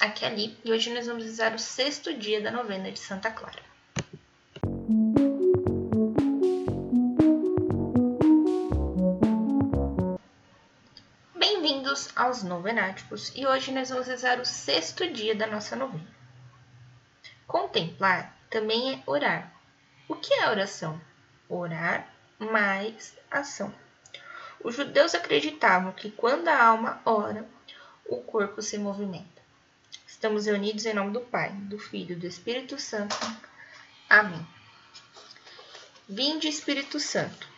aqui 0.00 0.24
é 0.24 0.28
a 0.28 0.30
Li 0.30 0.58
e 0.64 0.72
hoje 0.72 0.92
nós 0.94 1.06
vamos 1.06 1.24
rezar 1.24 1.54
o 1.54 1.58
sexto 1.58 2.14
dia 2.14 2.40
da 2.40 2.50
novena 2.50 2.90
de 2.90 2.98
Santa 2.98 3.30
Clara. 3.30 3.60
Bem-vindos 11.36 12.08
aos 12.16 12.42
Novenáticos 12.42 13.30
e 13.36 13.46
hoje 13.46 13.72
nós 13.72 13.90
vamos 13.90 14.06
rezar 14.06 14.40
o 14.40 14.46
sexto 14.46 15.06
dia 15.12 15.34
da 15.34 15.46
nossa 15.46 15.76
novena. 15.76 16.08
Contemplar 17.46 18.34
também 18.48 18.94
é 18.94 19.02
orar. 19.04 19.52
O 20.08 20.16
que 20.16 20.32
é 20.32 20.48
oração? 20.48 20.98
Orar 21.46 22.08
mais 22.38 23.14
ação. 23.30 23.74
Os 24.64 24.74
judeus 24.74 25.14
acreditavam 25.14 25.92
que 25.92 26.10
quando 26.10 26.48
a 26.48 26.64
alma 26.64 27.02
ora, 27.04 27.46
o 28.06 28.16
corpo 28.22 28.62
se 28.62 28.78
movimenta. 28.78 29.39
Estamos 30.20 30.44
reunidos 30.44 30.84
em 30.84 30.92
nome 30.92 31.14
do 31.14 31.22
Pai, 31.22 31.48
do 31.50 31.78
Filho 31.78 32.12
e 32.12 32.14
do 32.14 32.26
Espírito 32.26 32.78
Santo. 32.78 33.16
Amém. 34.06 34.46
Vinde, 36.06 36.46
Espírito 36.46 37.00
Santo. 37.00 37.48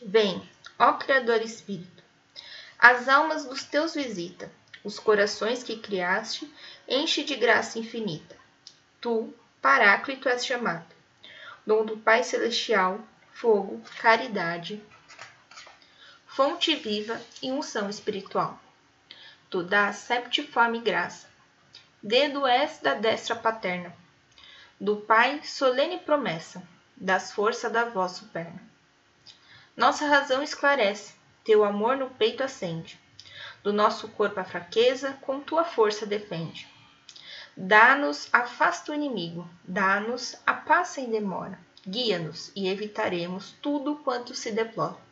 Vem, 0.00 0.48
ó 0.78 0.92
Criador 0.92 1.42
Espírito. 1.42 2.04
As 2.78 3.08
almas 3.08 3.44
dos 3.44 3.64
teus 3.64 3.92
visita, 3.92 4.48
os 4.84 5.00
corações 5.00 5.64
que 5.64 5.78
criaste, 5.78 6.48
enche 6.86 7.24
de 7.24 7.34
graça 7.34 7.76
infinita. 7.76 8.36
Tu, 9.00 9.34
Paráclito, 9.60 10.28
és 10.28 10.46
chamado. 10.46 10.86
Dom 11.66 11.84
do 11.84 11.96
Pai 11.96 12.22
Celestial, 12.22 13.00
fogo, 13.32 13.82
caridade, 13.98 14.80
fonte 16.24 16.72
viva 16.76 17.20
e 17.42 17.50
unção 17.50 17.90
espiritual. 17.90 18.62
Tu 19.50 19.64
dás 19.64 19.96
septiforme 19.96 20.78
graça. 20.78 21.34
Dedo 22.08 22.46
és 22.46 22.78
da 22.78 22.94
destra 22.94 23.34
paterna. 23.34 23.92
Do 24.80 24.98
Pai, 24.98 25.40
solene 25.42 25.98
promessa, 25.98 26.62
das 26.96 27.32
forças 27.32 27.72
da 27.72 27.86
vossa 27.86 28.24
perna. 28.32 28.62
Nossa 29.76 30.06
razão 30.06 30.40
esclarece, 30.40 31.14
teu 31.42 31.64
amor 31.64 31.96
no 31.96 32.08
peito 32.08 32.44
acende. 32.44 32.96
Do 33.60 33.72
nosso 33.72 34.06
corpo 34.06 34.38
a 34.38 34.44
fraqueza, 34.44 35.18
com 35.20 35.40
tua 35.40 35.64
força 35.64 36.06
defende. 36.06 36.68
Dá-nos, 37.56 38.28
afasta 38.32 38.92
o 38.92 38.94
inimigo, 38.94 39.50
dá-nos 39.64 40.36
a 40.46 40.54
paz 40.54 40.90
sem 40.90 41.10
demora. 41.10 41.58
Guia-nos 41.84 42.52
e 42.54 42.68
evitaremos 42.68 43.56
tudo 43.60 43.96
quanto 43.96 44.32
se 44.32 44.52
deplora. 44.52 45.05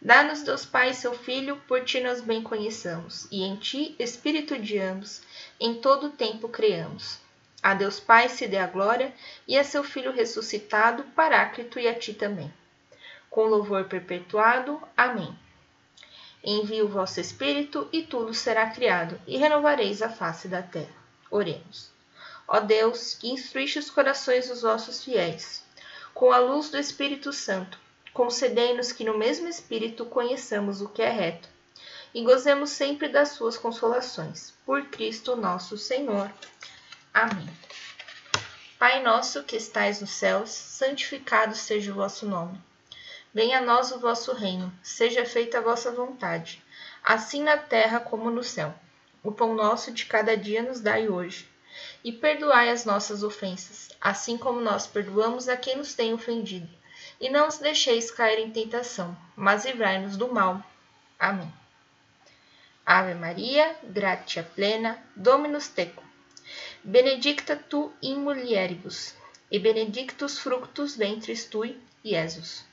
Dá-nos, 0.00 0.42
Deus 0.42 0.64
Pai, 0.64 0.94
seu 0.94 1.12
Filho, 1.12 1.56
por 1.66 1.84
ti 1.84 2.00
nós 2.00 2.20
bem 2.20 2.40
conheçamos, 2.40 3.26
e 3.32 3.42
em 3.42 3.56
ti, 3.56 3.96
Espírito 3.98 4.56
de 4.56 4.78
ambos, 4.78 5.22
em 5.58 5.74
todo 5.74 6.10
tempo 6.10 6.48
creamos. 6.48 7.18
A 7.60 7.74
Deus 7.74 7.98
Pai 7.98 8.28
se 8.28 8.46
dê 8.46 8.58
a 8.58 8.68
glória, 8.68 9.12
e 9.46 9.58
a 9.58 9.64
seu 9.64 9.82
Filho 9.82 10.12
ressuscitado, 10.12 11.02
Paráclito, 11.16 11.80
e 11.80 11.88
a 11.88 11.98
ti 11.98 12.14
também. 12.14 12.52
Com 13.28 13.46
louvor 13.46 13.84
perpetuado. 13.84 14.80
Amém. 14.96 15.36
Envie 16.44 16.80
o 16.80 16.88
vosso 16.88 17.18
Espírito, 17.18 17.88
e 17.92 18.04
tudo 18.04 18.32
será 18.32 18.70
criado, 18.70 19.20
e 19.26 19.36
renovareis 19.36 20.00
a 20.00 20.08
face 20.08 20.46
da 20.46 20.62
terra. 20.62 20.94
Oremos. 21.28 21.90
Ó 22.46 22.60
Deus, 22.60 23.14
que 23.14 23.28
instruíste 23.30 23.80
os 23.80 23.90
corações 23.90 24.48
dos 24.48 24.62
vossos 24.62 25.02
fiéis, 25.02 25.64
com 26.14 26.32
a 26.32 26.38
luz 26.38 26.70
do 26.70 26.78
Espírito 26.78 27.32
Santo, 27.32 27.78
concedei-nos 28.18 28.90
que 28.90 29.04
no 29.04 29.16
mesmo 29.16 29.46
Espírito 29.46 30.04
conheçamos 30.04 30.82
o 30.82 30.88
que 30.88 31.00
é 31.00 31.08
reto 31.08 31.48
e 32.12 32.20
gozemos 32.24 32.70
sempre 32.70 33.08
das 33.08 33.28
suas 33.28 33.56
consolações. 33.56 34.52
Por 34.66 34.86
Cristo 34.86 35.36
nosso 35.36 35.78
Senhor. 35.78 36.28
Amém. 37.14 37.48
Pai 38.76 39.04
nosso 39.04 39.44
que 39.44 39.54
estais 39.54 40.00
nos 40.00 40.10
céus, 40.10 40.50
santificado 40.50 41.54
seja 41.54 41.92
o 41.92 41.94
vosso 41.94 42.26
nome. 42.26 42.60
Venha 43.32 43.58
a 43.58 43.62
nós 43.62 43.92
o 43.92 44.00
vosso 44.00 44.32
reino, 44.32 44.72
seja 44.82 45.24
feita 45.24 45.58
a 45.58 45.62
vossa 45.62 45.92
vontade, 45.92 46.60
assim 47.04 47.44
na 47.44 47.56
terra 47.56 48.00
como 48.00 48.32
no 48.32 48.42
céu. 48.42 48.74
O 49.22 49.30
pão 49.30 49.54
nosso 49.54 49.92
de 49.92 50.06
cada 50.06 50.36
dia 50.36 50.60
nos 50.60 50.80
dai 50.80 51.08
hoje. 51.08 51.48
E 52.02 52.10
perdoai 52.10 52.68
as 52.70 52.84
nossas 52.84 53.22
ofensas, 53.22 53.90
assim 54.00 54.36
como 54.36 54.60
nós 54.60 54.88
perdoamos 54.88 55.48
a 55.48 55.56
quem 55.56 55.76
nos 55.76 55.94
tem 55.94 56.12
ofendido 56.12 56.68
e 57.20 57.28
não 57.28 57.48
os 57.48 57.58
deixeis 57.58 58.10
cair 58.10 58.38
em 58.38 58.50
tentação, 58.50 59.16
mas 59.36 59.64
livrai-nos 59.64 60.16
do 60.16 60.32
mal. 60.32 60.62
Amém. 61.18 61.52
Ave 62.86 63.14
Maria, 63.14 63.76
gratia 63.82 64.42
plena, 64.54 64.98
Dominus 65.14 65.68
tecum. 65.68 66.02
Benedicta 66.82 67.56
tu 67.56 67.92
in 68.00 68.16
mulieribus, 68.16 69.14
e 69.50 69.58
benedictus 69.58 70.38
fructus 70.38 70.96
ventris 70.96 71.44
tui, 71.44 71.78
Iesus. 72.04 72.64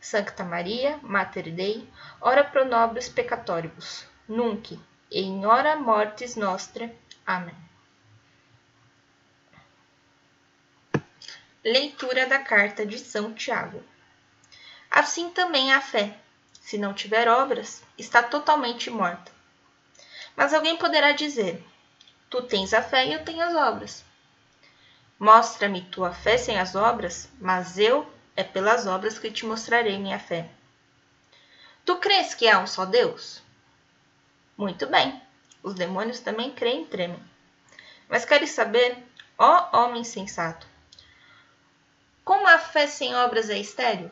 Sancta 0.00 0.44
Maria, 0.44 0.98
Mater 1.02 1.50
Dei, 1.50 1.88
ora 2.20 2.44
pro 2.44 2.64
nobis 2.64 3.08
peccatoribus, 3.08 4.06
nunc, 4.28 4.78
e 5.10 5.20
in 5.20 5.44
hora 5.44 5.76
mortis 5.76 6.36
nostre. 6.36 6.94
Amém. 7.26 7.56
Leitura 11.66 12.26
da 12.26 12.40
carta 12.40 12.84
de 12.84 12.98
São 12.98 13.32
Tiago. 13.32 13.82
Assim 14.90 15.30
também 15.30 15.72
a 15.72 15.80
fé, 15.80 16.14
se 16.60 16.76
não 16.76 16.92
tiver 16.92 17.26
obras, 17.26 17.82
está 17.96 18.22
totalmente 18.22 18.90
morta. 18.90 19.32
Mas 20.36 20.52
alguém 20.52 20.76
poderá 20.76 21.12
dizer: 21.12 21.66
Tu 22.28 22.42
tens 22.42 22.74
a 22.74 22.82
fé 22.82 23.06
e 23.06 23.14
eu 23.14 23.24
tenho 23.24 23.40
as 23.40 23.54
obras. 23.54 24.04
Mostra-me 25.18 25.80
tua 25.80 26.12
fé 26.12 26.36
sem 26.36 26.58
as 26.58 26.74
obras, 26.74 27.30
mas 27.40 27.78
eu 27.78 28.12
é 28.36 28.44
pelas 28.44 28.86
obras 28.86 29.18
que 29.18 29.30
te 29.30 29.46
mostrarei 29.46 29.96
minha 29.96 30.18
fé. 30.18 30.50
Tu 31.86 31.96
crês 31.96 32.34
que 32.34 32.46
há 32.46 32.58
um 32.58 32.66
só 32.66 32.84
Deus? 32.84 33.42
Muito 34.54 34.86
bem, 34.86 35.18
os 35.62 35.72
demônios 35.72 36.20
também 36.20 36.52
creem 36.52 36.82
e 36.82 36.86
tremem. 36.88 37.24
Mas 38.06 38.26
queres 38.26 38.50
saber, 38.50 39.02
ó 39.38 39.84
homem 39.84 40.04
sensato, 40.04 40.73
como 42.24 42.46
a 42.48 42.58
fé 42.58 42.86
sem 42.86 43.14
obras 43.14 43.50
é 43.50 43.58
estéril? 43.58 44.10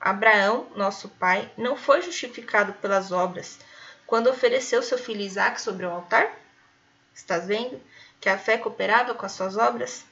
Abraão, 0.00 0.70
nosso 0.74 1.08
pai, 1.08 1.52
não 1.56 1.76
foi 1.76 2.00
justificado 2.00 2.72
pelas 2.74 3.12
obras 3.12 3.58
quando 4.06 4.30
ofereceu 4.30 4.82
seu 4.82 4.96
filho 4.96 5.20
Isaac 5.20 5.60
sobre 5.60 5.84
o 5.84 5.90
altar? 5.90 6.34
Estás 7.14 7.46
vendo 7.46 7.80
que 8.20 8.28
a 8.28 8.38
fé 8.38 8.56
cooperava 8.56 9.14
com 9.14 9.26
as 9.26 9.32
suas 9.32 9.56
obras 9.56 10.06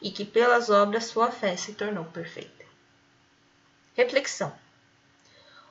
e 0.00 0.10
que 0.10 0.24
pelas 0.24 0.70
obras 0.70 1.04
sua 1.04 1.30
fé 1.30 1.56
se 1.56 1.74
tornou 1.74 2.04
perfeita. 2.06 2.64
Reflexão: 3.94 4.56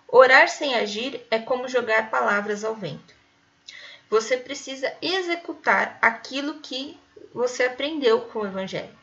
Orar 0.08 0.47
sem 0.50 0.75
agir 0.75 1.25
é 1.31 1.40
como 1.40 1.68
jogar 1.68 2.12
palavras 2.12 2.63
ao 2.63 2.75
vento. 2.75 3.12
Você 4.09 4.38
precisa 4.38 4.94
executar 5.02 5.97
aquilo 6.02 6.59
que 6.59 7.00
você 7.34 7.64
aprendeu 7.64 8.22
com 8.22 8.40
o 8.40 8.46
Evangelho. 8.46 8.96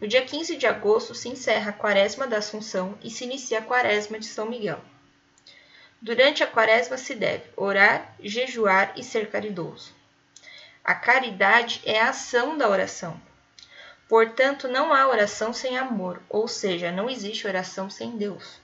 No 0.00 0.08
dia 0.08 0.24
15 0.24 0.56
de 0.56 0.66
agosto 0.66 1.14
se 1.14 1.28
encerra 1.28 1.70
a 1.70 1.74
Quaresma 1.74 2.26
da 2.26 2.38
Assunção 2.38 2.96
e 3.02 3.10
se 3.10 3.24
inicia 3.24 3.58
a 3.58 3.62
Quaresma 3.62 4.18
de 4.18 4.26
São 4.26 4.48
Miguel. 4.48 4.80
Durante 6.00 6.42
a 6.42 6.46
Quaresma 6.46 6.96
se 6.96 7.14
deve 7.14 7.44
orar, 7.56 8.14
jejuar 8.20 8.94
e 8.96 9.04
ser 9.04 9.28
caridoso. 9.28 9.92
A 10.82 10.94
caridade 10.94 11.82
é 11.84 12.00
a 12.00 12.08
ação 12.08 12.56
da 12.56 12.68
oração. 12.68 13.20
Portanto, 14.08 14.66
não 14.66 14.94
há 14.94 15.06
oração 15.06 15.52
sem 15.52 15.76
amor, 15.76 16.22
ou 16.28 16.48
seja, 16.48 16.90
não 16.90 17.10
existe 17.10 17.46
oração 17.46 17.90
sem 17.90 18.16
Deus. 18.16 18.58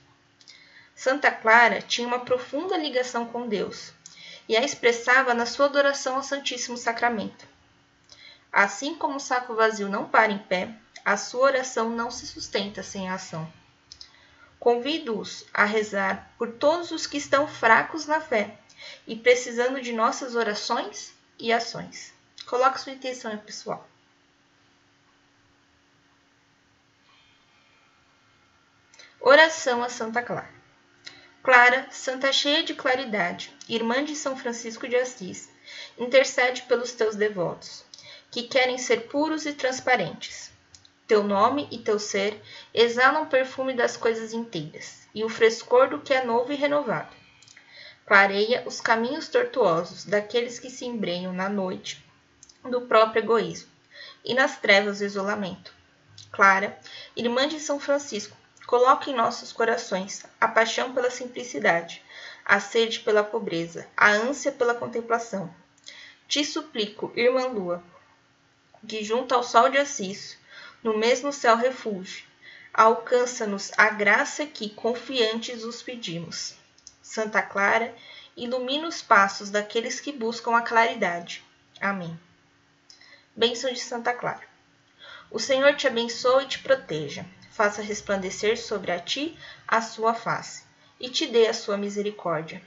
Santa 0.95 1.29
Clara 1.29 1.79
tinha 1.81 2.07
uma 2.07 2.25
profunda 2.25 2.75
ligação 2.75 3.27
com 3.27 3.47
Deus 3.47 3.93
e 4.47 4.55
a 4.55 4.63
expressava 4.63 5.33
na 5.33 5.45
sua 5.45 5.65
adoração 5.65 6.15
ao 6.15 6.23
Santíssimo 6.23 6.77
Sacramento. 6.77 7.47
Assim 8.51 8.95
como 8.95 9.17
o 9.17 9.19
saco 9.19 9.53
vazio 9.53 9.89
não 9.89 10.07
para 10.07 10.31
em 10.31 10.39
pé, 10.39 10.73
a 11.03 11.17
sua 11.17 11.41
oração 11.41 11.89
não 11.89 12.09
se 12.09 12.25
sustenta 12.25 12.81
sem 12.81 13.09
a 13.09 13.15
ação. 13.15 13.51
Convido-os 14.59 15.45
a 15.53 15.65
rezar 15.65 16.31
por 16.37 16.53
todos 16.53 16.91
os 16.91 17.05
que 17.05 17.17
estão 17.17 17.47
fracos 17.47 18.05
na 18.05 18.19
fé 18.19 18.57
e 19.05 19.15
precisando 19.15 19.81
de 19.81 19.93
nossas 19.93 20.35
orações 20.35 21.13
e 21.37 21.53
ações. 21.53 22.13
Coloque 22.45 22.81
sua 22.81 22.93
intenção 22.93 23.37
pessoal. 23.37 23.87
Oração 29.19 29.83
a 29.83 29.89
Santa 29.89 30.21
Clara. 30.21 30.56
Clara, 31.47 31.87
santa 31.89 32.29
cheia 32.33 32.61
de 32.61 32.73
claridade, 32.73 33.53
irmã 33.69 34.03
de 34.03 34.17
São 34.17 34.35
Francisco 34.35 34.85
de 34.85 34.97
Assis, 34.97 35.49
intercede 35.97 36.63
pelos 36.63 36.91
teus 36.91 37.15
devotos 37.15 37.85
que 38.29 38.43
querem 38.43 38.77
ser 38.77 39.07
puros 39.07 39.45
e 39.45 39.53
transparentes. 39.53 40.51
Teu 41.07 41.23
nome 41.23 41.65
e 41.71 41.77
teu 41.77 41.97
ser 41.99 42.37
exalam 42.73 43.23
o 43.23 43.27
perfume 43.27 43.73
das 43.73 43.95
coisas 43.95 44.33
inteiras 44.33 45.07
e 45.15 45.23
o 45.23 45.29
frescor 45.29 45.87
do 45.87 46.01
que 46.01 46.13
é 46.13 46.25
novo 46.25 46.51
e 46.51 46.55
renovado. 46.57 47.15
Clareia 48.05 48.63
os 48.65 48.81
caminhos 48.81 49.29
tortuosos 49.29 50.03
daqueles 50.03 50.59
que 50.59 50.69
se 50.69 50.83
embrenham 50.83 51.31
na 51.31 51.47
noite 51.47 52.05
do 52.69 52.81
próprio 52.81 53.23
egoísmo 53.23 53.69
e 54.25 54.33
nas 54.33 54.57
trevas 54.57 54.99
do 54.99 55.05
isolamento. 55.05 55.73
Clara, 56.29 56.77
irmã 57.15 57.47
de 57.47 57.57
São 57.57 57.79
Francisco, 57.79 58.35
coloca 58.67 59.09
em 59.09 59.15
nossos 59.15 59.53
corações 59.53 60.25
a 60.41 60.47
paixão 60.47 60.93
pela 60.93 61.09
simplicidade, 61.09 62.03
a 62.45 62.59
sede 62.59 62.99
pela 62.99 63.23
pobreza, 63.23 63.87
a 63.95 64.09
ânsia 64.09 64.51
pela 64.51 64.75
contemplação. 64.75 65.49
Te 66.27 66.43
suplico, 66.43 67.11
irmã 67.15 67.47
Lua, 67.47 67.81
que 68.85 69.05
junto 69.05 69.33
ao 69.33 69.41
sol 69.41 69.69
de 69.69 69.77
Assis, 69.77 70.37
no 70.83 70.97
mesmo 70.97 71.31
céu 71.31 71.55
refúgio, 71.55 72.25
alcança-nos 72.73 73.71
a 73.77 73.89
graça 73.89 74.45
que 74.45 74.69
confiantes 74.69 75.63
os 75.63 75.81
pedimos. 75.81 76.53
Santa 77.01 77.41
Clara, 77.41 77.95
ilumina 78.35 78.87
os 78.87 79.01
passos 79.01 79.49
daqueles 79.49 80.01
que 80.01 80.11
buscam 80.11 80.55
a 80.55 80.61
claridade. 80.61 81.41
Amém. 81.79 82.19
Bênção 83.33 83.71
de 83.71 83.79
Santa 83.79 84.13
Clara. 84.13 84.45
O 85.31 85.39
Senhor 85.39 85.73
te 85.75 85.87
abençoe 85.87 86.43
e 86.43 86.47
te 86.47 86.59
proteja, 86.59 87.25
faça 87.57 87.81
resplandecer 87.81 88.55
sobre 88.55 88.91
a 88.91 88.99
ti 88.99 89.35
a 89.67 89.81
sua 89.81 90.13
face 90.13 90.63
e 90.99 91.09
te 91.09 91.25
dê 91.25 91.47
a 91.47 91.53
sua 91.55 91.75
misericórdia. 91.75 92.61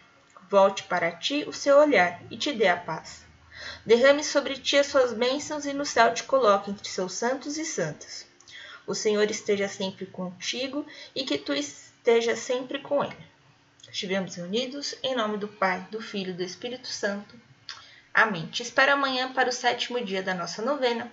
Volte 0.50 0.82
para 0.82 1.12
ti 1.12 1.44
o 1.46 1.52
seu 1.52 1.78
olhar 1.78 2.20
e 2.28 2.36
te 2.36 2.52
dê 2.52 2.66
a 2.66 2.76
paz. 2.76 3.24
Derrame 3.86 4.24
sobre 4.24 4.56
ti 4.56 4.76
as 4.76 4.88
suas 4.88 5.12
bênçãos 5.12 5.64
e 5.64 5.72
no 5.72 5.86
céu 5.86 6.12
te 6.12 6.24
coloque 6.24 6.72
entre 6.72 6.88
seus 6.88 7.12
santos 7.12 7.56
e 7.56 7.64
santas. 7.64 8.26
O 8.84 8.92
Senhor 8.92 9.30
esteja 9.30 9.68
sempre 9.68 10.06
contigo 10.06 10.84
e 11.14 11.22
que 11.22 11.38
tu 11.38 11.54
esteja 11.54 12.34
sempre 12.34 12.80
com 12.80 13.04
ele. 13.04 13.16
Estivemos 13.88 14.34
reunidos 14.34 14.96
em 15.04 15.14
nome 15.14 15.38
do 15.38 15.46
Pai, 15.46 15.86
do 15.92 16.00
Filho 16.00 16.30
e 16.30 16.34
do 16.34 16.42
Espírito 16.42 16.88
Santo. 16.88 17.38
Amém. 18.12 18.48
Te 18.48 18.64
espero 18.64 18.92
amanhã 18.92 19.32
para 19.32 19.50
o 19.50 19.52
sétimo 19.52 20.04
dia 20.04 20.20
da 20.20 20.34
nossa 20.34 20.62
novena. 20.62 21.12